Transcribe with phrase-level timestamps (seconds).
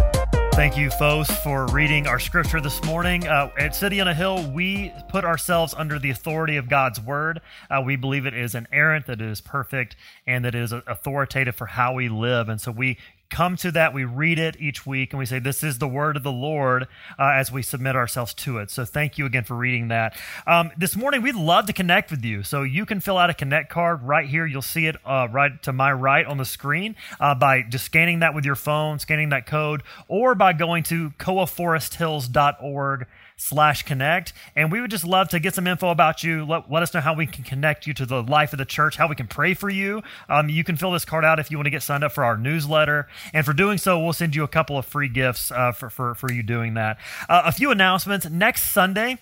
[0.60, 3.26] Thank you, Phos, for reading our scripture this morning.
[3.26, 7.40] Uh, at City on a Hill, we put ourselves under the authority of God's word.
[7.70, 9.96] Uh, we believe it is inerrant, that it is perfect,
[10.28, 12.50] and that it is authoritative for how we live.
[12.50, 12.98] And so we
[13.30, 13.94] come to that.
[13.94, 16.84] We read it each week and we say, This is the word of the Lord
[17.18, 18.72] uh, as we submit ourselves to it.
[18.72, 20.18] So thank you again for reading that.
[20.48, 22.44] Um, this morning, we'd love to connect with you.
[22.44, 24.46] So you can fill out a connect card right here.
[24.46, 28.20] You'll see it uh, right to my right on the screen uh, by just scanning
[28.20, 33.08] that with your phone, scanning that code, or by going to coahforesthills.org
[33.40, 34.34] slash connect.
[34.56, 36.46] And we would just love to get some info about you.
[36.46, 38.98] Let, let us know how we can connect you to the life of the church,
[38.98, 40.04] how we can pray for you.
[40.28, 42.24] Um, you can fill this card out if you want to get signed up for
[42.24, 43.08] our newsletter.
[43.34, 46.16] And for doing so, we'll send you a couple of free gifts uh, for, for,
[46.16, 46.98] for you doing that.
[47.28, 48.30] Uh, a few announcements.
[48.30, 49.18] Next Sunday,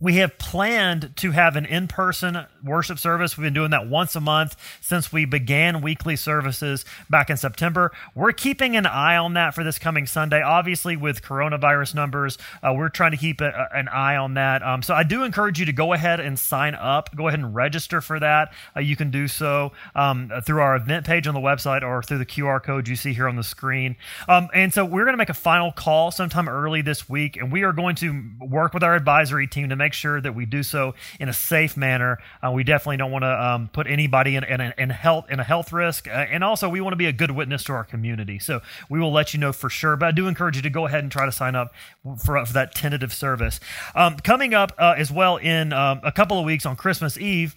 [0.00, 3.36] we have planned to have an in person worship service.
[3.36, 7.92] We've been doing that once a month since we began weekly services back in September.
[8.14, 10.42] We're keeping an eye on that for this coming Sunday.
[10.42, 14.62] Obviously, with coronavirus numbers, uh, we're trying to keep a, an eye on that.
[14.62, 17.14] Um, so I do encourage you to go ahead and sign up.
[17.14, 18.52] Go ahead and register for that.
[18.76, 22.18] Uh, you can do so um, through our event page on the website or through
[22.18, 23.96] the QR code you see here on the screen.
[24.28, 27.52] Um, and so we're going to make a final call sometime early this week, and
[27.52, 30.62] we are going to work with our advisory team to make sure that we do
[30.62, 32.18] so in a safe manner.
[32.42, 35.44] Uh, we definitely don't want to um, put anybody in, in, in, health in a
[35.44, 38.38] health risk, uh, and also we want to be a good witness to our community.
[38.38, 39.96] So we will let you know for sure.
[39.96, 41.74] But I do encourage you to go ahead and try to sign up
[42.24, 43.60] for, for that tentative service.
[43.94, 47.56] Um, coming up uh, as well in um, a couple of weeks on Christmas Eve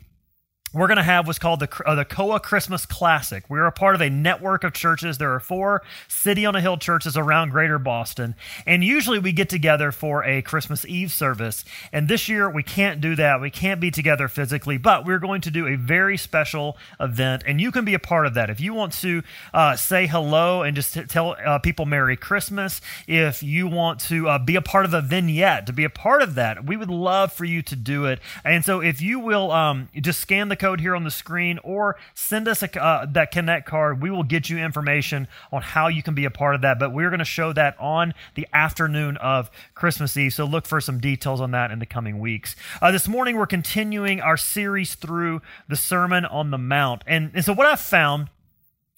[0.73, 3.43] we're going to have what's called the, uh, the Koa Christmas Classic.
[3.47, 5.17] We're a part of a network of churches.
[5.17, 8.35] There are four City on a Hill churches around greater Boston.
[8.65, 11.63] And usually we get together for a Christmas Eve service.
[11.93, 13.39] And this year we can't do that.
[13.39, 17.43] We can't be together physically, but we're going to do a very special event.
[17.47, 18.49] And you can be a part of that.
[18.49, 19.23] If you want to
[19.53, 24.27] uh, say hello and just t- tell uh, people Merry Christmas, if you want to
[24.27, 26.89] uh, be a part of a vignette, to be a part of that, we would
[26.89, 28.19] love for you to do it.
[28.43, 31.97] And so if you will um, just scan the code here on the screen or
[32.13, 34.01] send us a, uh, that Connect card.
[34.01, 36.79] We will get you information on how you can be a part of that.
[36.79, 40.33] But we're going to show that on the afternoon of Christmas Eve.
[40.33, 42.55] So look for some details on that in the coming weeks.
[42.81, 47.03] Uh, this morning, we're continuing our series through the Sermon on the Mount.
[47.07, 48.29] And, and so what I've found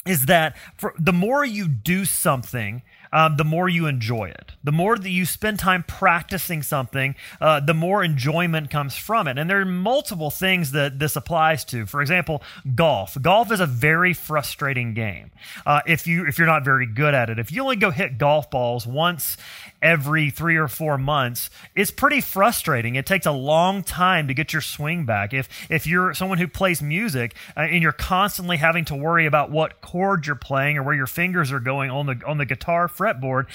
[0.06, 2.82] is that for the more you do something,
[3.12, 4.52] um, the more you enjoy it.
[4.64, 9.38] The more that you spend time practicing something, uh, the more enjoyment comes from it.
[9.38, 11.86] And there are multiple things that this applies to.
[11.86, 12.44] For example,
[12.76, 13.18] golf.
[13.22, 15.32] Golf is a very frustrating game
[15.66, 17.40] uh, if you if you're not very good at it.
[17.40, 19.38] If you only go hit golf balls once
[19.82, 22.96] every three or four months, it's pretty frustrating.
[22.96, 25.34] It takes a long time to get your swing back.
[25.34, 29.52] If if you're someone who plays music uh, and you're constantly having to worry about
[29.52, 32.88] what chord you're playing or where your fingers are going on the on the guitar
[32.88, 33.48] fretboard,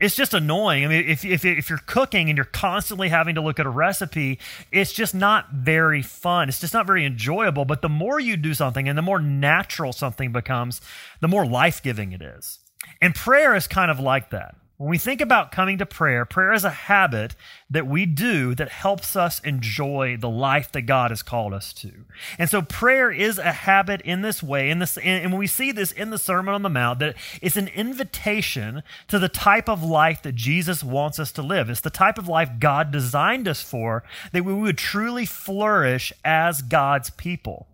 [0.00, 0.84] it's just annoying.
[0.84, 3.70] I mean, if, if, if you're cooking and you're constantly having to look at a
[3.70, 4.38] recipe,
[4.72, 6.48] it's just not very fun.
[6.48, 7.66] It's just not very enjoyable.
[7.66, 10.80] But the more you do something and the more natural something becomes,
[11.20, 12.60] the more life giving it is.
[13.02, 14.56] And prayer is kind of like that.
[14.80, 17.36] When we think about coming to prayer, prayer is a habit
[17.68, 21.92] that we do that helps us enjoy the life that God has called us to.
[22.38, 24.70] And so prayer is a habit in this way.
[24.70, 27.68] And, this, and we see this in the Sermon on the Mount, that it's an
[27.68, 31.68] invitation to the type of life that Jesus wants us to live.
[31.68, 34.02] It's the type of life God designed us for,
[34.32, 37.68] that we would truly flourish as God's people.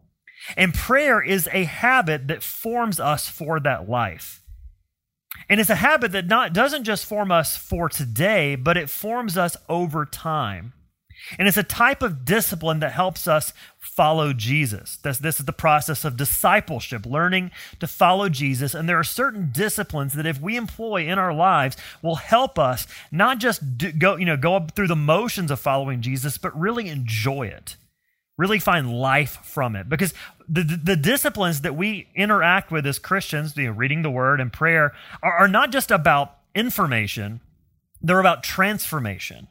[0.56, 4.42] And prayer is a habit that forms us for that life.
[5.48, 9.36] And it's a habit that not doesn't just form us for today, but it forms
[9.36, 10.72] us over time.
[11.38, 14.96] And it's a type of discipline that helps us follow Jesus.
[14.96, 17.50] This, this is the process of discipleship, learning
[17.80, 18.74] to follow Jesus.
[18.74, 22.86] And there are certain disciplines that if we employ in our lives will help us
[23.10, 26.58] not just do, go, you know, go up through the motions of following Jesus, but
[26.58, 27.76] really enjoy it
[28.38, 30.12] really find life from it because
[30.48, 34.52] the, the disciplines that we interact with as christians you know, reading the word and
[34.52, 37.40] prayer are, are not just about information.
[38.00, 39.48] They're about transformation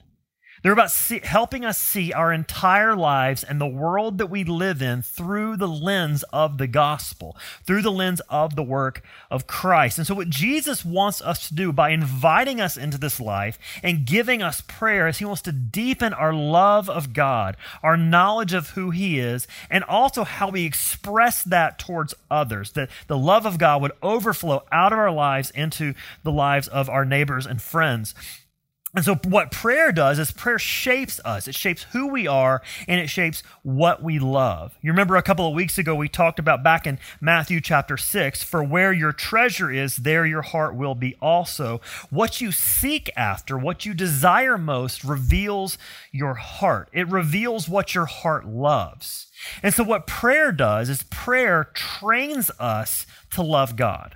[0.65, 4.81] They're about see, helping us see our entire lives and the world that we live
[4.81, 9.99] in through the lens of the gospel, through the lens of the work of Christ.
[9.99, 14.07] And so, what Jesus wants us to do by inviting us into this life and
[14.07, 18.69] giving us prayer is He wants to deepen our love of God, our knowledge of
[18.69, 22.71] who He is, and also how we express that towards others.
[22.71, 26.89] That the love of God would overflow out of our lives into the lives of
[26.89, 28.15] our neighbors and friends.
[28.95, 31.49] And so, what prayer does is prayer shapes us.
[31.49, 34.77] It shapes who we are and it shapes what we love.
[34.81, 38.43] You remember a couple of weeks ago, we talked about back in Matthew chapter 6
[38.43, 41.81] for where your treasure is, there your heart will be also.
[42.09, 45.77] What you seek after, what you desire most, reveals
[46.13, 46.89] your heart.
[46.93, 49.27] It reveals what your heart loves.
[49.61, 54.15] And so, what prayer does is prayer trains us to love God.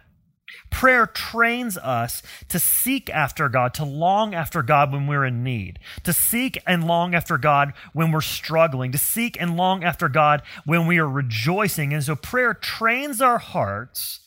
[0.69, 5.79] Prayer trains us to seek after God, to long after God when we're in need,
[6.03, 10.41] to seek and long after God when we're struggling, to seek and long after God
[10.65, 11.93] when we are rejoicing.
[11.93, 14.21] And so prayer trains our hearts,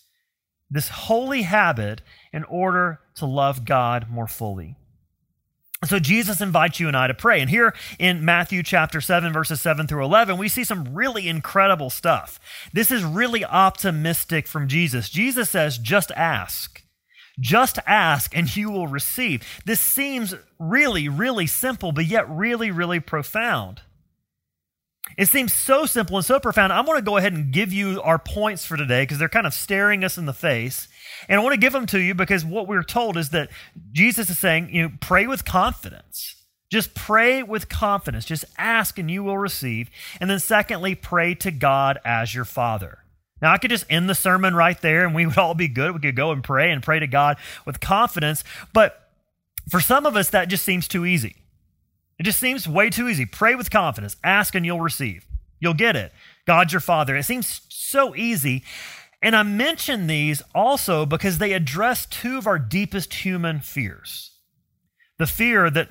[0.70, 2.02] this holy habit,
[2.32, 4.76] in order to love God more fully.
[5.84, 7.40] So Jesus invites you and I to pray.
[7.40, 11.90] And here in Matthew chapter 7, verses 7 through 11, we see some really incredible
[11.90, 12.38] stuff.
[12.72, 15.10] This is really optimistic from Jesus.
[15.10, 16.82] Jesus says, just ask.
[17.40, 19.42] Just ask and you will receive.
[19.64, 23.80] This seems really, really simple, but yet really, really profound.
[25.16, 26.72] It seems so simple and so profound.
[26.72, 29.46] I'm going to go ahead and give you our points for today because they're kind
[29.46, 30.88] of staring us in the face.
[31.28, 33.50] And I want to give them to you because what we're told is that
[33.92, 36.36] Jesus is saying, you know, pray with confidence.
[36.70, 38.24] Just pray with confidence.
[38.24, 39.90] Just ask and you will receive.
[40.20, 42.98] And then, secondly, pray to God as your Father.
[43.42, 45.92] Now, I could just end the sermon right there and we would all be good.
[45.92, 48.42] We could go and pray and pray to God with confidence.
[48.72, 49.10] But
[49.68, 51.36] for some of us, that just seems too easy.
[52.22, 53.26] It just seems way too easy.
[53.26, 55.26] Pray with confidence, ask and you'll receive.
[55.58, 56.12] You'll get it.
[56.46, 57.16] God's your Father.
[57.16, 58.62] It seems so easy.
[59.20, 64.36] And I mention these also because they address two of our deepest human fears
[65.18, 65.88] the fear that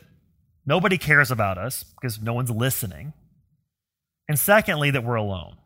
[0.65, 3.11] nobody cares about us because no one's listening,
[4.29, 5.57] and secondly, that we're alone.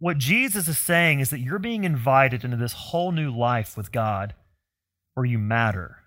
[0.00, 3.92] What Jesus is saying is that you're being invited into this whole new life with
[3.92, 4.34] God
[5.14, 5.98] where you matter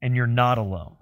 [0.00, 0.96] and you're not alone.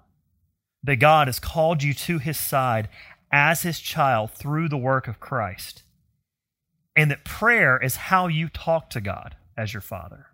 [0.83, 2.89] That God has called you to his side
[3.31, 5.83] as his child through the work of Christ
[6.95, 10.27] and that prayer is how you talk to God as your Father.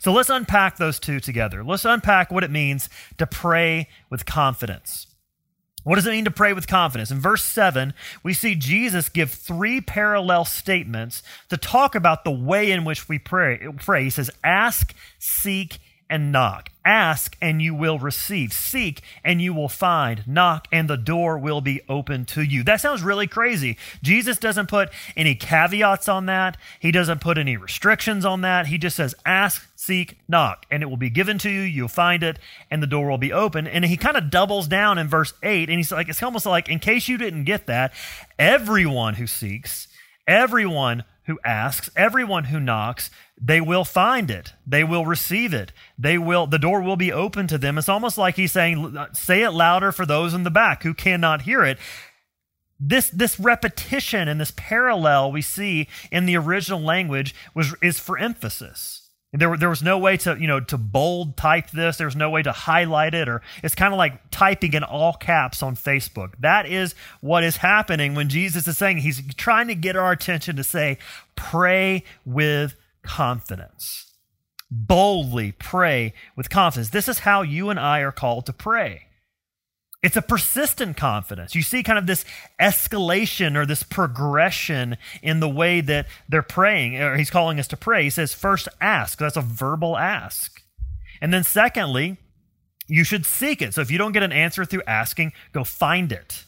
[0.00, 1.62] So let's unpack those two together.
[1.62, 2.88] Let's unpack what it means
[3.18, 5.06] to pray with confidence.
[5.84, 7.12] What does it mean to pray with confidence?
[7.12, 7.94] In verse 7,
[8.24, 13.18] we see Jesus give three parallel statements to talk about the way in which we
[13.18, 13.60] pray.
[14.02, 16.70] He says, Ask, seek, and knock.
[16.84, 18.52] Ask and you will receive.
[18.52, 20.26] Seek and you will find.
[20.26, 22.62] Knock and the door will be open to you.
[22.62, 23.76] That sounds really crazy.
[24.02, 26.56] Jesus doesn't put any caveats on that.
[26.78, 28.66] He doesn't put any restrictions on that.
[28.66, 31.62] He just says, ask, seek, knock, and it will be given to you.
[31.62, 32.38] You'll find it
[32.70, 33.66] and the door will be open.
[33.66, 36.68] And he kind of doubles down in verse 8 and he's like, it's almost like,
[36.68, 37.92] in case you didn't get that,
[38.38, 39.88] everyone who seeks,
[40.28, 44.52] everyone who asks, everyone who knocks, they will find it.
[44.66, 45.72] They will receive it.
[45.98, 47.78] They will the door will be open to them.
[47.78, 50.94] It's almost like he's saying uh, say it louder for those in the back who
[50.94, 51.78] cannot hear it.
[52.78, 58.18] This this repetition and this parallel we see in the original language was is for
[58.18, 59.05] emphasis.
[59.32, 61.96] There, there was no way to, you know, to bold type this.
[61.98, 65.14] There was no way to highlight it, or it's kind of like typing in all
[65.14, 66.34] caps on Facebook.
[66.38, 70.56] That is what is happening when Jesus is saying he's trying to get our attention
[70.56, 70.98] to say,
[71.34, 74.14] pray with confidence.
[74.70, 76.90] Boldly pray with confidence.
[76.90, 79.06] This is how you and I are called to pray.
[80.06, 81.56] It's a persistent confidence.
[81.56, 82.24] You see kind of this
[82.60, 87.76] escalation or this progression in the way that they're praying, or he's calling us to
[87.76, 88.04] pray.
[88.04, 89.18] He says, first ask.
[89.18, 90.62] That's a verbal ask.
[91.20, 92.18] And then, secondly,
[92.86, 93.74] you should seek it.
[93.74, 96.44] So if you don't get an answer through asking, go find it.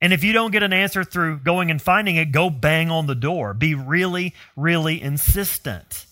[0.00, 3.06] And if you don't get an answer through going and finding it, go bang on
[3.06, 3.54] the door.
[3.54, 6.06] Be really, really insistent.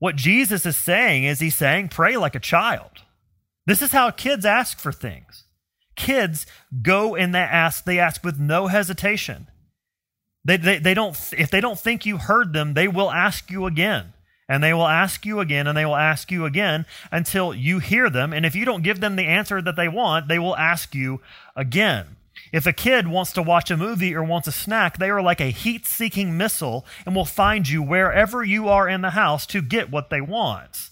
[0.00, 3.04] What Jesus is saying is he's saying, pray like a child.
[3.66, 5.44] This is how kids ask for things.
[5.98, 6.46] Kids
[6.80, 9.48] go and they ask, they ask with no hesitation.
[10.44, 13.66] They, they, they don't, if they don't think you heard them, they will ask you
[13.66, 14.14] again.
[14.48, 18.08] And they will ask you again and they will ask you again until you hear
[18.08, 18.32] them.
[18.32, 21.20] And if you don't give them the answer that they want, they will ask you
[21.54, 22.16] again.
[22.52, 25.40] If a kid wants to watch a movie or wants a snack, they are like
[25.40, 29.60] a heat seeking missile and will find you wherever you are in the house to
[29.60, 30.90] get what they want.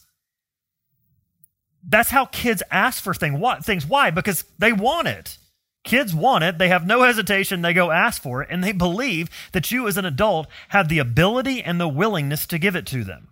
[1.89, 3.87] That's how kids ask for thing, what, things.
[3.87, 4.11] Why?
[4.11, 5.39] Because they want it.
[5.85, 6.59] Kids want it.
[6.59, 7.63] They have no hesitation.
[7.63, 10.99] They go ask for it, and they believe that you, as an adult, have the
[10.99, 13.29] ability and the willingness to give it to them.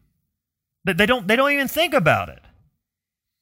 [0.84, 2.42] That they don't, they don't even think about it.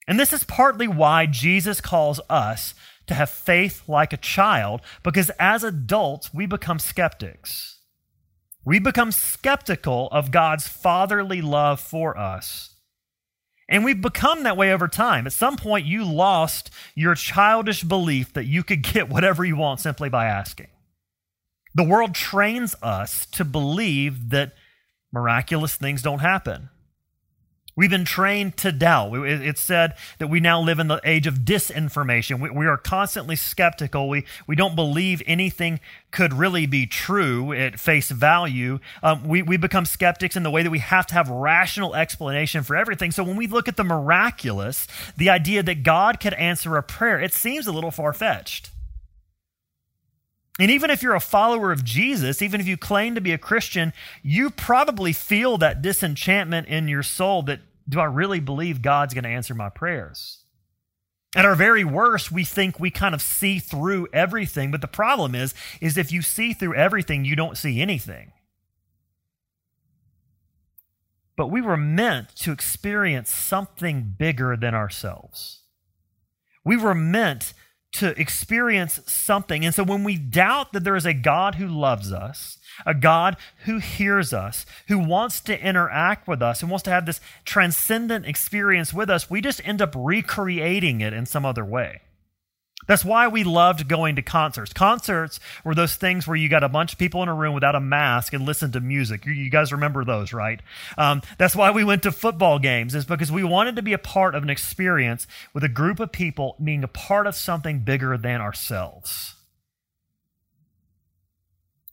[0.09, 2.75] And this is partly why Jesus calls us
[3.07, 7.81] to have faith like a child, because as adults, we become skeptics.
[8.65, 12.72] We become skeptical of God's fatherly love for us.
[13.73, 15.27] And we've become that way over time.
[15.27, 19.81] At some point, you lost your childish belief that you could get whatever you want
[19.81, 20.69] simply by asking.
[21.75, 24.53] The world trains us to believe that
[25.11, 26.69] miraculous things don't happen.
[27.75, 29.15] We've been trained to doubt.
[29.15, 32.39] It's said that we now live in the age of disinformation.
[32.39, 34.11] We, we, are constantly skeptical.
[34.11, 38.79] We, we don't believe anything could really be true at face value.
[39.03, 42.63] Um, we, we become skeptics in the way that we have to have rational explanation
[42.63, 43.11] for everything.
[43.11, 44.87] So when we look at the miraculous,
[45.17, 48.71] the idea that God could answer a prayer, it seems a little far fetched.
[50.59, 53.39] And even if you're a follower of Jesus, even if you claim to be a
[53.39, 53.93] Christian,
[54.23, 59.25] you probably feel that disenchantment in your soul that, do I really believe God's going
[59.25, 60.43] to answer my prayers?
[61.35, 65.35] At our very worst, we think we kind of see through everything, but the problem
[65.35, 68.33] is is if you see through everything, you don't see anything.
[71.35, 75.61] But we were meant to experience something bigger than ourselves.
[76.63, 77.55] We were meant
[77.93, 79.65] to experience something.
[79.65, 83.37] And so when we doubt that there is a God who loves us, a God
[83.65, 88.27] who hears us, who wants to interact with us, and wants to have this transcendent
[88.27, 92.01] experience with us, we just end up recreating it in some other way.
[92.87, 94.73] That's why we loved going to concerts.
[94.73, 97.75] Concerts were those things where you got a bunch of people in a room without
[97.75, 99.25] a mask and listen to music.
[99.25, 100.61] You, guys remember those, right?
[100.99, 103.99] Um, that's why we went to football games, is because we wanted to be a
[103.99, 108.17] part of an experience with a group of people being a part of something bigger
[108.17, 109.35] than ourselves.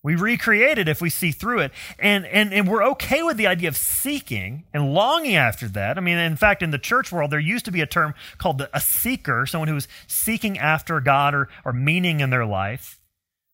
[0.02, 1.72] We recreate it if we see through it.
[1.98, 5.98] And, and, and we're okay with the idea of seeking and longing after that.
[5.98, 8.60] I mean, in fact, in the church world, there used to be a term called
[8.60, 13.00] the, a seeker, someone who was seeking after God or, or meaning in their life.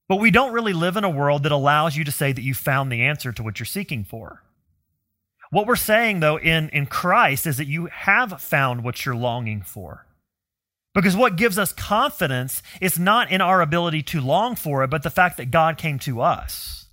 [0.08, 2.54] But we don't really live in a world that allows you to say that you
[2.54, 4.44] found the answer to what you're seeking for.
[5.50, 9.62] What we're saying, though, in, in Christ is that you have found what you're longing
[9.62, 10.06] for.
[10.96, 15.04] Because what gives us confidence is not in our ability to long for it, but
[15.04, 16.86] the fact that God came to us.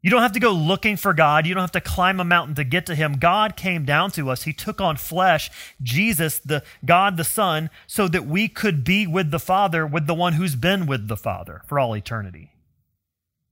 [0.00, 1.44] You don't have to go looking for God.
[1.44, 3.14] You don't have to climb a mountain to get to Him.
[3.14, 4.44] God came down to us.
[4.44, 5.50] He took on flesh,
[5.82, 10.14] Jesus, the God the Son, so that we could be with the Father, with the
[10.14, 12.52] one who's been with the Father for all eternity.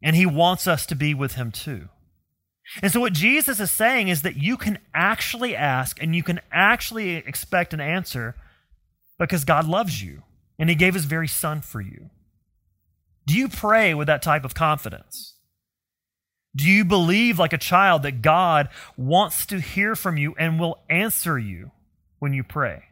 [0.01, 1.89] And He wants us to be with Him too.
[2.81, 6.39] And so, what Jesus is saying is that you can actually ask and you can
[6.53, 8.37] actually expect an answer
[9.19, 10.23] because God loves you
[10.59, 12.11] and He gave His very Son for you.
[13.27, 15.37] Do you pray with that type of confidence?
[16.55, 20.83] Do you believe, like a child, that God wants to hear from you and will
[20.91, 21.71] answer you
[22.19, 22.85] when you pray?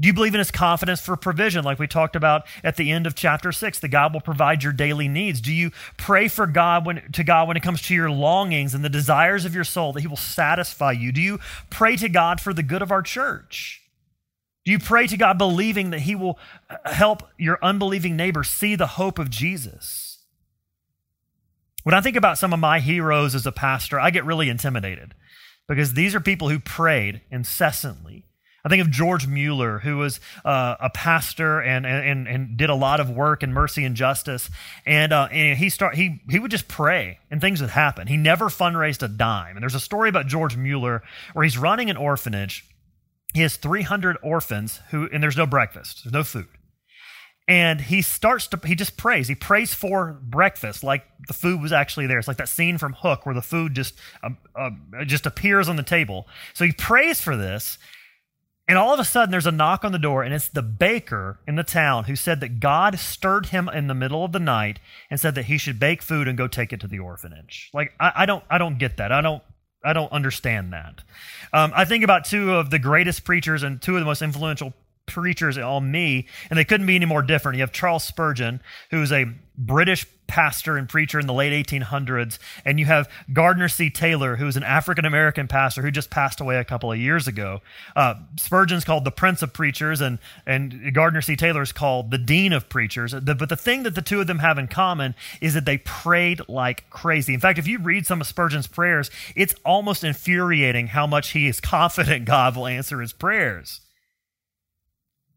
[0.00, 3.06] Do you believe in his confidence for provision, like we talked about at the end
[3.06, 3.80] of chapter six?
[3.80, 5.40] That God will provide your daily needs.
[5.40, 8.84] Do you pray for God when, to God when it comes to your longings and
[8.84, 11.10] the desires of your soul that he will satisfy you?
[11.10, 13.82] Do you pray to God for the good of our church?
[14.64, 16.38] Do you pray to God believing that he will
[16.70, 20.18] uh, help your unbelieving neighbor see the hope of Jesus?
[21.82, 25.14] When I think about some of my heroes as a pastor, I get really intimidated
[25.66, 28.27] because these are people who prayed incessantly
[28.68, 32.74] I think of George Mueller, who was uh, a pastor and, and, and did a
[32.74, 34.50] lot of work in mercy and justice.
[34.84, 38.08] And, uh, and he, start, he, he would just pray and things would happen.
[38.08, 39.56] He never fundraised a dime.
[39.56, 42.66] And there's a story about George Mueller where he's running an orphanage.
[43.32, 46.48] He has 300 orphans who, and there's no breakfast, there's no food.
[47.48, 49.28] And he starts to, he just prays.
[49.28, 52.18] He prays for breakfast, like the food was actually there.
[52.18, 54.70] It's like that scene from Hook where the food just, uh, uh,
[55.06, 56.28] just appears on the table.
[56.52, 57.78] So he prays for this.
[58.68, 61.40] And all of a sudden, there's a knock on the door, and it's the baker
[61.46, 64.78] in the town who said that God stirred him in the middle of the night
[65.10, 67.70] and said that he should bake food and go take it to the orphanage.
[67.72, 69.10] Like, I, I don't, I don't get that.
[69.10, 69.42] I don't,
[69.82, 71.00] I don't understand that.
[71.52, 74.74] Um, I think about two of the greatest preachers and two of the most influential
[75.08, 77.56] preachers on me, and they couldn't be any more different.
[77.56, 78.60] You have Charles Spurgeon,
[78.90, 83.90] who's a British pastor and preacher in the late 1800s, and you have Gardner C.
[83.90, 87.60] Taylor, who's an African American pastor who just passed away a couple of years ago.
[87.96, 91.34] Uh, Spurgeon's called the Prince of Preachers, and, and Gardner C.
[91.34, 93.12] Taylor is called the Dean of Preachers.
[93.12, 95.78] The, but the thing that the two of them have in common is that they
[95.78, 97.34] prayed like crazy.
[97.34, 101.48] In fact, if you read some of Spurgeon's prayers, it's almost infuriating how much he
[101.48, 103.80] is confident God will answer his prayers.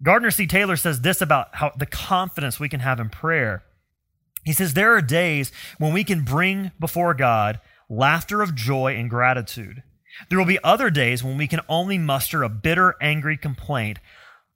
[0.04, 0.48] Gardner C.
[0.48, 3.64] Taylor says this about how the confidence we can have in prayer.
[4.44, 9.10] He says, There are days when we can bring before God laughter of joy and
[9.10, 9.84] gratitude.
[10.30, 14.00] There will be other days when we can only muster a bitter, angry complaint.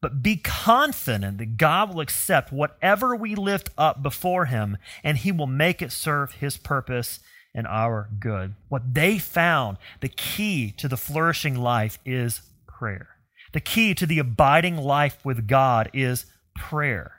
[0.02, 5.32] But be confident that God will accept whatever we lift up before Him, and He
[5.32, 7.20] will make it serve His purpose
[7.54, 8.56] and our good.
[8.70, 13.15] What they found, the key to the flourishing life, is prayer.
[13.56, 17.14] The key to the abiding life with God is prayer.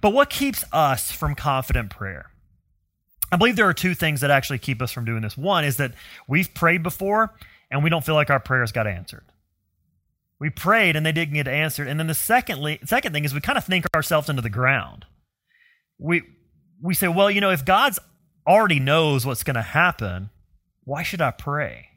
[0.00, 2.32] But what keeps us from confident prayer?
[3.30, 5.38] I believe there are two things that actually keep us from doing this.
[5.38, 5.94] One is that
[6.26, 7.32] we've prayed before
[7.70, 9.22] and we don't feel like our prayers got answered.
[10.40, 11.86] We prayed and they didn't get answered.
[11.86, 15.06] And then the secondly, second thing is we kind of think ourselves into the ground.
[15.98, 16.24] We
[16.82, 18.00] we say, well, you know, if God's
[18.44, 20.30] already knows what's going to happen,
[20.82, 21.91] why should I pray?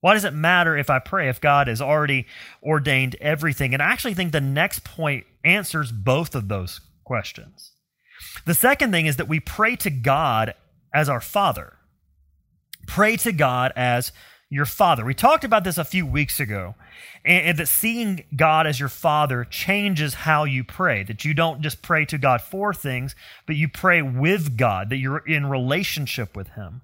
[0.00, 2.26] Why does it matter if I pray if God has already
[2.62, 3.74] ordained everything?
[3.74, 7.72] And I actually think the next point answers both of those questions.
[8.46, 10.54] The second thing is that we pray to God
[10.94, 11.74] as our Father.
[12.86, 14.12] Pray to God as
[14.48, 15.04] your Father.
[15.04, 16.74] We talked about this a few weeks ago,
[17.24, 21.04] and, and, that seeing God as your Father changes how you pray.
[21.04, 23.14] That you don't just pray to God for things,
[23.46, 26.82] but you pray with God, that you're in relationship with Him.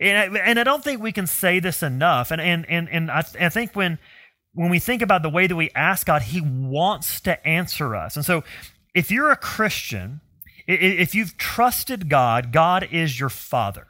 [0.00, 2.30] And I, and I don't think we can say this enough.
[2.30, 3.98] And, and, and, and I, I think when,
[4.52, 8.16] when we think about the way that we ask God, He wants to answer us.
[8.16, 8.44] And so
[8.94, 10.20] if you're a Christian,
[10.66, 13.86] if you've trusted God, God is your Father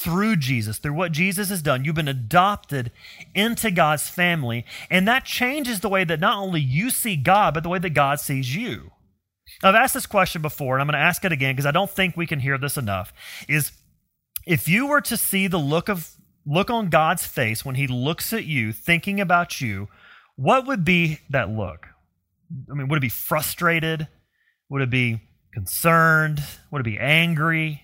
[0.00, 1.84] through Jesus, through what Jesus has done.
[1.84, 2.90] You've been adopted
[3.34, 7.62] into God's family, and that changes the way that not only you see God, but
[7.62, 8.92] the way that God sees you.
[9.62, 11.90] I've asked this question before, and I'm going to ask it again because I don't
[11.90, 13.12] think we can hear this enough.
[13.46, 13.72] Is
[14.50, 16.10] if you were to see the look of
[16.44, 19.88] look on God's face when he looks at you thinking about you,
[20.34, 21.86] what would be that look?
[22.68, 24.08] I mean, would it be frustrated?
[24.68, 25.20] Would it be
[25.54, 26.42] concerned?
[26.72, 27.82] Would it be angry?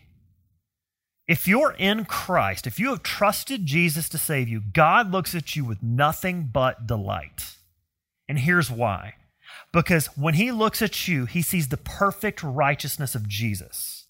[1.28, 5.54] If you're in Christ, if you have trusted Jesus to save you, God looks at
[5.54, 7.54] you with nothing but delight.
[8.28, 9.14] And here's why.
[9.73, 14.06] Because when he looks at you, he sees the perfect righteousness of Jesus.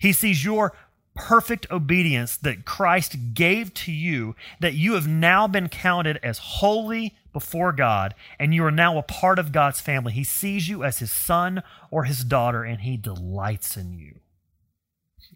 [0.00, 0.72] He sees your
[1.20, 7.14] perfect obedience that Christ gave to you, that you have now been counted as holy
[7.32, 10.12] before God, and you are now a part of God's family.
[10.12, 14.20] He sees you as his son or his daughter, and he delights in you.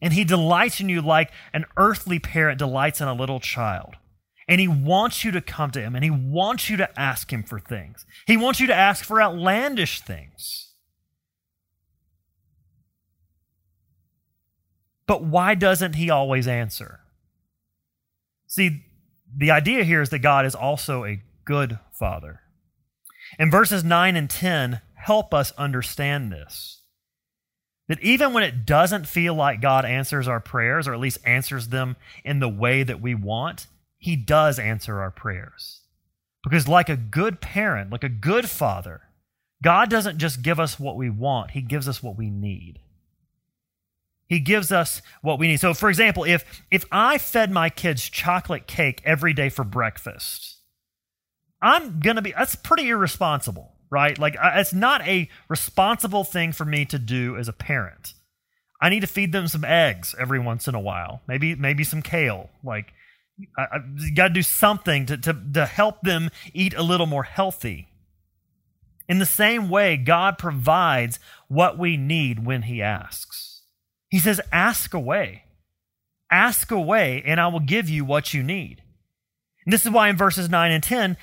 [0.01, 3.97] And he delights in you like an earthly parent delights in a little child.
[4.49, 7.43] And he wants you to come to him, and he wants you to ask him
[7.43, 8.07] for things.
[8.27, 10.74] He wants you to ask for outlandish things.
[15.07, 17.01] But why doesn't he always answer?
[18.47, 18.85] See,
[19.37, 22.41] the idea here is that God is also a good father.
[23.39, 26.81] And verses 9 and 10 help us understand this.
[27.89, 31.69] That even when it doesn't feel like God answers our prayers, or at least answers
[31.69, 33.67] them in the way that we want,
[33.99, 35.83] He does answer our prayers.
[36.43, 39.03] Because, like a good parent, like a good father,
[39.63, 42.81] God doesn't just give us what we want, He gives us what we need.
[44.35, 45.61] He gives us what we need.
[45.61, 50.57] So, for example, if, if I fed my kids chocolate cake every day for breakfast,
[51.63, 54.19] I'm going to be, that's pretty irresponsible, right?
[54.19, 58.15] Like, it's not a responsible thing for me to do as a parent.
[58.83, 62.03] I need to feed them some eggs every once in a while, maybe, maybe some
[62.03, 62.51] kale.
[62.65, 62.93] Like,
[63.57, 67.23] I, I got to do something to, to, to help them eat a little more
[67.23, 67.87] healthy.
[69.09, 73.54] In the same way, God provides what we need when He asks.
[74.15, 75.43] He says, Ask away.
[76.31, 78.81] Ask away, and I will give you what you need.
[79.65, 81.17] And this is why in verses 9 and 10,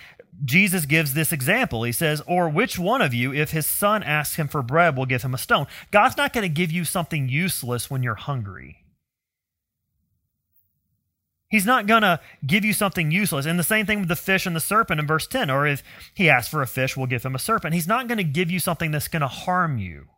[0.43, 1.83] Jesus gives this example.
[1.83, 5.05] He says, Or which one of you, if his son asks him for bread, will
[5.05, 5.67] give him a stone?
[5.91, 8.83] God's not going to give you something useless when you're hungry.
[11.47, 13.45] He's not going to give you something useless.
[13.45, 15.49] And the same thing with the fish and the serpent in verse 10.
[15.49, 15.81] Or if
[16.13, 17.73] he asks for a fish, we'll give him a serpent.
[17.73, 20.09] He's not going to give you something that's going to harm you.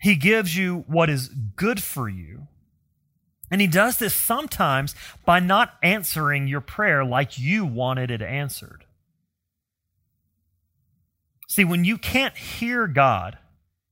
[0.00, 2.46] He gives you what is good for you.
[3.50, 8.84] And he does this sometimes by not answering your prayer like you wanted it answered.
[11.48, 13.38] See, when you can't hear God,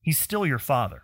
[0.02, 1.02] he's still your father.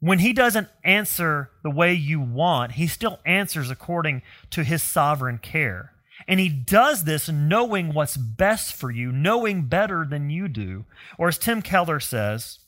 [0.00, 5.38] When he doesn't answer the way you want, he still answers according to his sovereign
[5.38, 5.92] care.
[6.28, 10.84] And he does this knowing what's best for you, knowing better than you do.
[11.18, 12.58] Or as Tim Keller says,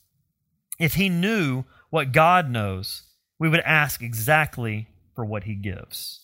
[0.79, 3.03] if he knew what God knows,
[3.39, 6.21] we would ask exactly for what he gives.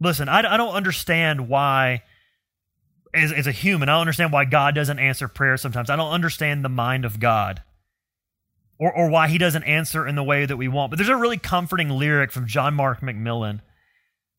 [0.00, 2.02] Listen, I, I don't understand why,
[3.14, 5.90] as, as a human, I don't understand why God doesn't answer prayer sometimes.
[5.90, 7.62] I don't understand the mind of God
[8.78, 10.90] or, or why he doesn't answer in the way that we want.
[10.90, 13.60] But there's a really comforting lyric from John Mark McMillan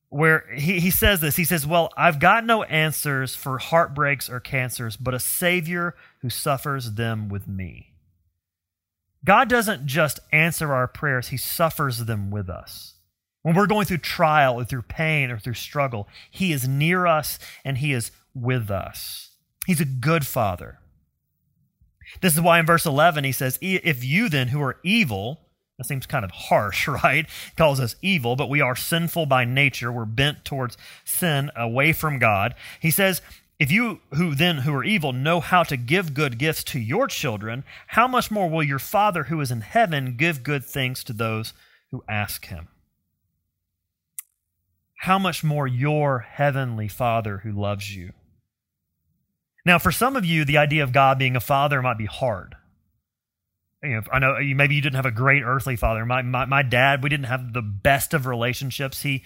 [0.10, 1.38] where he, he says this.
[1.38, 6.30] He says, Well, I've got no answers for heartbreaks or cancers, but a Savior who
[6.30, 7.93] suffers them with me.
[9.26, 12.96] God doesn't just answer our prayers, He suffers them with us.
[13.42, 17.40] When we're going through trial or through pain or through struggle, He is near us
[17.64, 19.32] and He is with us.
[19.66, 20.80] He's a good Father.
[22.22, 25.42] This is why in verse 11 he says, If you then who are evil,
[25.78, 27.26] that seems kind of harsh, right?
[27.26, 29.92] He calls us evil, but we are sinful by nature.
[29.92, 32.56] We're bent towards sin away from God.
[32.80, 33.22] He says,
[33.64, 37.08] if you who then who are evil know how to give good gifts to your
[37.08, 41.14] children, how much more will your Father who is in heaven give good things to
[41.14, 41.54] those
[41.92, 42.68] who ask him?
[45.00, 48.14] How much more your heavenly Father who loves you
[49.66, 52.56] now, for some of you, the idea of God being a father might be hard.
[53.82, 56.06] You know, I know maybe you didn't have a great earthly father.
[56.06, 59.02] My, my, my dad, we didn't have the best of relationships.
[59.02, 59.24] He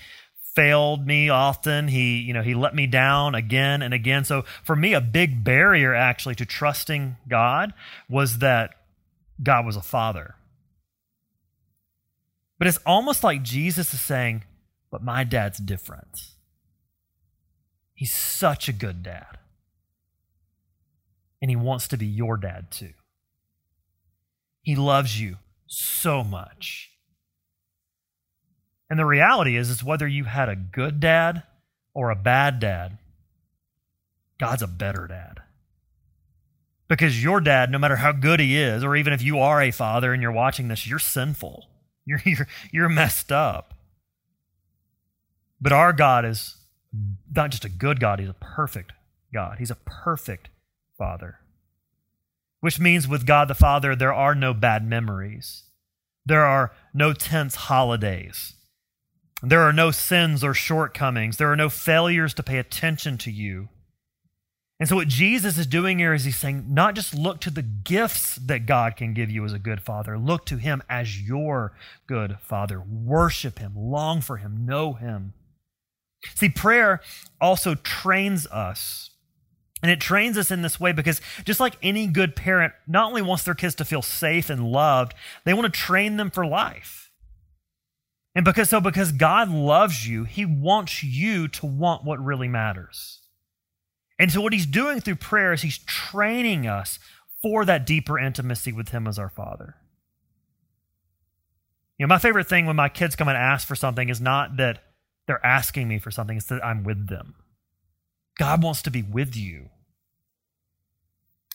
[0.57, 1.87] failed me often.
[1.87, 4.25] He, you know, he let me down again and again.
[4.25, 7.75] So for me, a big barrier actually to trusting God
[8.09, 8.71] was that
[9.41, 10.33] God was a father.
[12.57, 14.45] But it's almost like Jesus is saying,
[14.89, 16.17] but my dad's different.
[17.93, 19.37] He's such a good dad
[21.39, 22.93] and he wants to be your dad too.
[24.63, 26.96] He loves you so much.
[28.89, 31.43] And the reality is, is whether you had a good dad
[31.93, 32.97] or a bad dad,
[34.39, 35.41] God's a better dad.
[36.87, 39.71] Because your dad, no matter how good he is, or even if you are a
[39.71, 41.67] father and you're watching this, you're sinful.
[42.09, 43.73] You're, you're, you're messed up.
[45.59, 46.55] But our God is
[47.35, 48.93] not just a good God, He's a perfect
[49.33, 49.59] God.
[49.59, 50.47] He's a perfect
[50.97, 51.39] Father.
[52.59, 55.63] Which means with God the Father, there are no bad memories.
[56.25, 58.53] There are no tense holidays.
[59.41, 61.37] There are no sins or shortcomings.
[61.37, 63.69] There are no failures to pay attention to you.
[64.79, 67.63] And so, what Jesus is doing here is he's saying, not just look to the
[67.63, 71.73] gifts that God can give you as a good father, look to him as your
[72.05, 72.79] good father.
[72.79, 75.33] Worship him, long for him, know him.
[76.35, 77.01] See, prayer
[77.41, 79.11] also trains us
[79.81, 83.21] and it trains us in this way because just like any good parent not only
[83.21, 87.06] wants their kids to feel safe and loved, they want to train them for life.
[88.37, 93.21] And because so because God loves you, he wants you to want what really matters.
[94.19, 96.99] And so what he's doing through prayer is he's training us
[97.41, 99.77] for that deeper intimacy with him as our father.
[101.97, 104.57] You know, my favorite thing when my kids come and ask for something is not
[104.57, 104.83] that
[105.25, 107.33] they're asking me for something, it's that I'm with them.
[108.37, 109.69] God wants to be with you.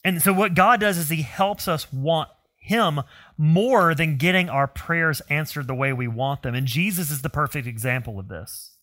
[0.04, 2.28] And so, what God does is He helps us want
[2.64, 3.00] Him
[3.36, 6.54] more than getting our prayers answered the way we want them.
[6.54, 8.76] And Jesus is the perfect example of this.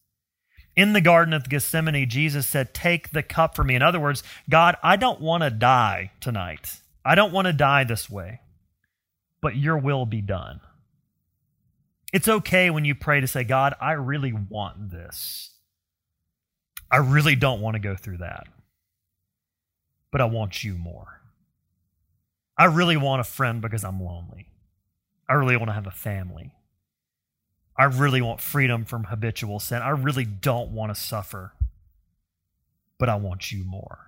[0.76, 3.76] In the Garden of Gethsemane, Jesus said, Take the cup from me.
[3.76, 6.82] In other words, God, I don't want to die tonight.
[7.06, 8.42] I don't want to die this way,
[9.42, 10.60] but your will be done.
[12.12, 15.52] It's okay when you pray to say, God, I really want this.
[16.92, 18.48] I really don't want to go through that,
[20.12, 21.19] but I want you more.
[22.60, 24.50] I really want a friend because I'm lonely.
[25.30, 26.52] I really want to have a family.
[27.78, 29.82] I really want freedom from habitual sin.
[29.82, 31.54] I really don't want to suffer,
[32.98, 34.00] but I want you more.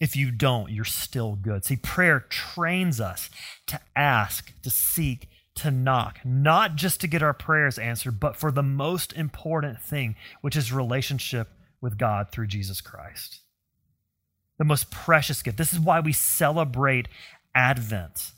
[0.00, 1.66] If you don't, you're still good.
[1.66, 3.28] See, prayer trains us
[3.66, 8.50] to ask, to seek, to knock, not just to get our prayers answered, but for
[8.50, 11.48] the most important thing, which is relationship
[11.82, 13.40] with God through Jesus Christ.
[14.58, 15.56] The most precious gift.
[15.56, 17.08] This is why we celebrate
[17.54, 18.32] Advent.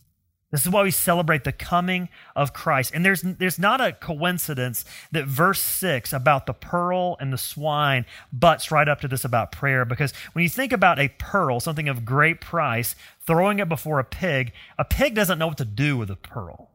[0.51, 2.93] This is why we celebrate the coming of Christ.
[2.93, 8.05] And there's, there's not a coincidence that verse 6 about the pearl and the swine
[8.33, 9.85] butts right up to this about prayer.
[9.85, 14.05] Because when you think about a pearl, something of great price, throwing it before a
[14.05, 16.71] pig, a pig doesn't know what to do with a pearl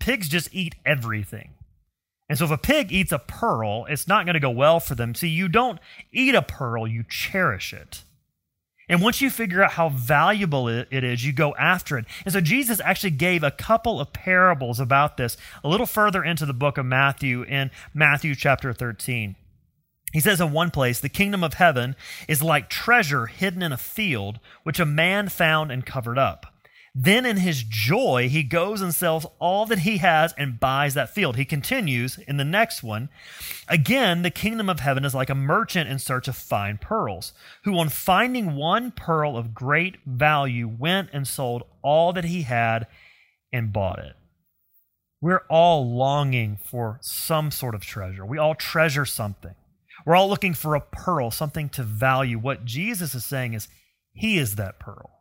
[0.00, 1.50] pigs just eat everything.
[2.28, 4.96] And so if a pig eats a pearl, it's not going to go well for
[4.96, 5.14] them.
[5.14, 5.78] See, you don't
[6.12, 8.02] eat a pearl, you cherish it.
[8.90, 12.06] And once you figure out how valuable it is, you go after it.
[12.24, 16.44] And so Jesus actually gave a couple of parables about this a little further into
[16.44, 19.36] the book of Matthew in Matthew chapter 13.
[20.12, 21.94] He says in one place, the kingdom of heaven
[22.26, 26.49] is like treasure hidden in a field, which a man found and covered up.
[26.94, 31.14] Then in his joy, he goes and sells all that he has and buys that
[31.14, 31.36] field.
[31.36, 33.08] He continues in the next one.
[33.68, 37.78] Again, the kingdom of heaven is like a merchant in search of fine pearls, who
[37.78, 42.88] on finding one pearl of great value went and sold all that he had
[43.52, 44.16] and bought it.
[45.20, 48.24] We're all longing for some sort of treasure.
[48.24, 49.54] We all treasure something.
[50.04, 52.38] We're all looking for a pearl, something to value.
[52.38, 53.68] What Jesus is saying is,
[54.12, 55.19] He is that pearl.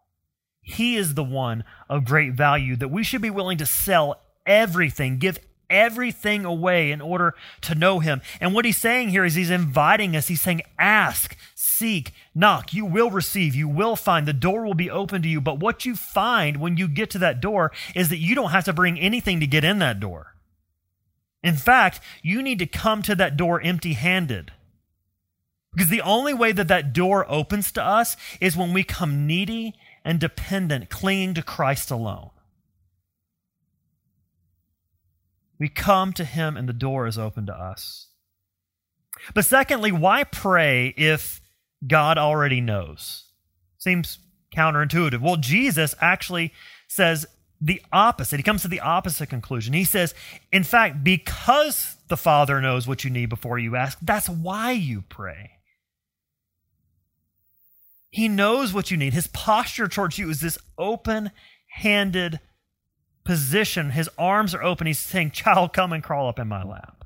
[0.62, 5.18] He is the one of great value that we should be willing to sell everything,
[5.18, 8.22] give everything away in order to know him.
[8.42, 10.28] And what he's saying here is he's inviting us.
[10.28, 12.74] He's saying, ask, seek, knock.
[12.74, 14.28] You will receive, you will find.
[14.28, 15.42] The door will be open to you.
[15.42, 18.66] But what you find when you get to that door is that you don't have
[18.66, 20.36] to bring anything to get in that door.
[21.42, 24.52] In fact, you need to come to that door empty handed.
[25.72, 29.76] Because the only way that that door opens to us is when we come needy
[30.10, 32.32] and dependent, clinging to Christ alone.
[35.60, 38.08] We come to Him and the door is open to us.
[39.36, 41.42] But secondly, why pray if
[41.86, 43.26] God already knows?
[43.78, 44.18] Seems
[44.52, 45.22] counterintuitive.
[45.22, 46.54] Well, Jesus actually
[46.88, 47.28] says
[47.62, 48.38] the opposite.
[48.38, 49.74] He comes to the opposite conclusion.
[49.74, 50.16] He says,
[50.52, 55.04] in fact, because the Father knows what you need before you ask, that's why you
[55.08, 55.59] pray.
[58.10, 59.14] He knows what you need.
[59.14, 61.32] His posture towards you is this open
[61.68, 62.40] handed
[63.24, 63.92] position.
[63.92, 64.88] His arms are open.
[64.88, 67.06] He's saying, Child, come and crawl up in my lap.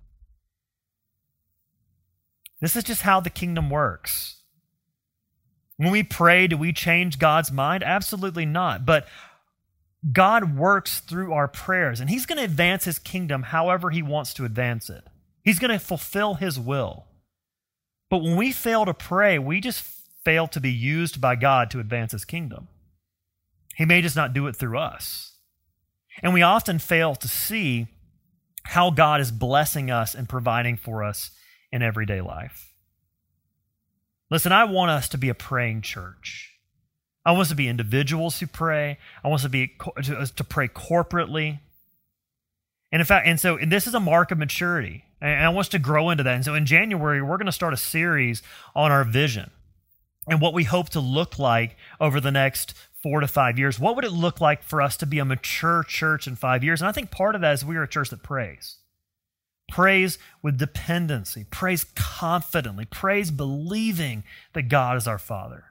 [2.61, 4.37] This is just how the kingdom works.
[5.75, 7.83] When we pray, do we change God's mind?
[7.83, 8.85] Absolutely not.
[8.85, 9.05] But
[10.09, 14.33] God works through our prayers, and He's going to advance His kingdom however He wants
[14.35, 15.03] to advance it.
[15.43, 17.05] He's going to fulfill His will.
[18.09, 19.83] But when we fail to pray, we just
[20.23, 22.67] fail to be used by God to advance his kingdom.
[23.75, 25.33] He may just not do it through us.
[26.21, 27.87] And we often fail to see
[28.63, 31.31] how God is blessing us and providing for us
[31.71, 32.73] in everyday life.
[34.29, 36.53] Listen, I want us to be a praying church.
[37.25, 38.97] I want us to be individuals who pray.
[39.23, 41.59] I want us to be to, pray corporately.
[42.91, 45.03] And in fact, and so and this is a mark of maturity.
[45.19, 46.35] And I want us to grow into that.
[46.35, 48.43] And so in January, we're going to start a series
[48.75, 49.51] on our vision
[50.27, 53.79] and what we hope to look like over the next four to five years.
[53.79, 56.81] What would it look like for us to be a mature church in five years?
[56.81, 58.77] And I think part of that is we are a church that prays.
[59.69, 65.65] Prays with dependency, prays confidently, prays believing that God is our Father.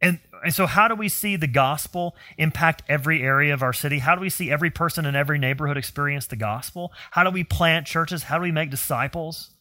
[0.00, 4.00] And, and so, how do we see the gospel impact every area of our city?
[4.00, 6.92] How do we see every person in every neighborhood experience the gospel?
[7.12, 8.24] How do we plant churches?
[8.24, 9.53] How do we make disciples?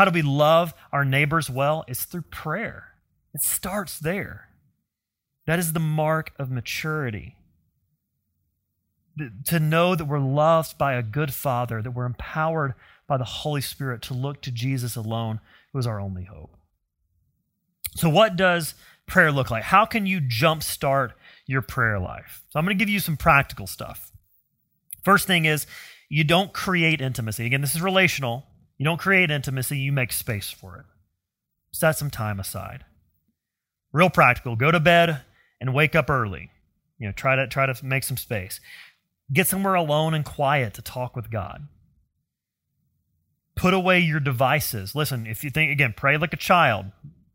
[0.00, 1.84] How do we love our neighbors well?
[1.86, 2.94] It's through prayer.
[3.34, 4.48] It starts there.
[5.46, 7.36] That is the mark of maturity.
[9.44, 12.72] To know that we're loved by a good Father, that we're empowered
[13.06, 15.38] by the Holy Spirit to look to Jesus alone,
[15.74, 16.56] who is our only hope.
[17.94, 18.72] So, what does
[19.06, 19.64] prayer look like?
[19.64, 21.10] How can you jumpstart
[21.44, 22.40] your prayer life?
[22.48, 24.10] So, I'm going to give you some practical stuff.
[25.04, 25.66] First thing is,
[26.08, 27.44] you don't create intimacy.
[27.44, 28.46] Again, this is relational.
[28.80, 30.86] You don't create intimacy, you make space for it.
[31.70, 32.86] Set some time aside.
[33.92, 34.56] Real practical.
[34.56, 35.20] Go to bed
[35.60, 36.50] and wake up early.
[36.98, 38.58] You know, try to try to make some space.
[39.30, 41.68] Get somewhere alone and quiet to talk with God.
[43.54, 44.94] Put away your devices.
[44.94, 46.86] Listen, if you think again, pray like a child.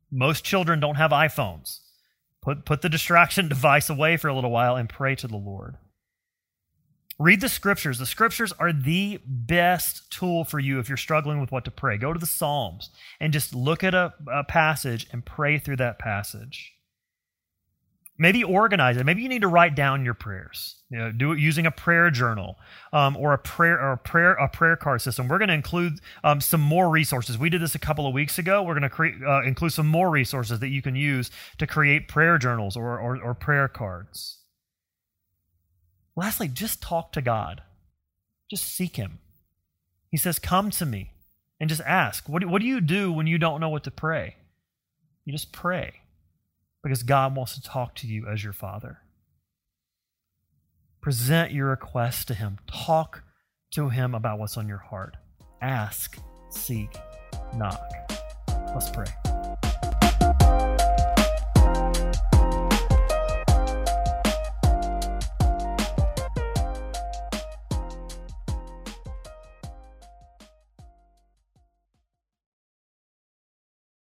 [0.10, 1.82] Most children don't have iPhones.
[2.42, 5.78] Put put the distraction device away for a little while and pray to the Lord.
[7.18, 7.98] Read the scriptures.
[7.98, 11.98] The scriptures are the best tool for you if you're struggling with what to pray.
[11.98, 12.90] Go to the Psalms
[13.22, 16.74] and just look at a, a, passage and pray through that passage.
[18.18, 19.06] Maybe organize it.
[19.06, 20.76] Maybe you need to write down your prayers.
[20.90, 22.56] You know, do it using a prayer journal
[22.92, 25.28] um, or a prayer or a prayer a prayer card system.
[25.30, 27.38] We're going to include um, some more resources.
[27.38, 28.64] We did this a couple of weeks ago.
[28.64, 32.08] We're going to create uh, include some more resources that you can use to create
[32.08, 34.45] prayer journals or, or, or prayer cards.
[36.16, 37.62] Lastly, just talk to God.
[38.50, 39.20] Just seek Him.
[40.10, 41.12] He says, Come to me
[41.60, 42.30] and just ask.
[42.30, 44.36] What do, what do you do when you don't know what to pray?
[45.26, 46.02] You just pray
[46.84, 49.00] because God wants to talk to you as your Father.
[51.02, 52.60] Present your request to Him.
[52.68, 53.24] Talk
[53.72, 55.18] to Him about what's on your heart.
[55.62, 56.18] Ask,
[56.50, 56.96] seek,
[57.56, 57.82] knock.
[58.74, 59.25] Let's pray.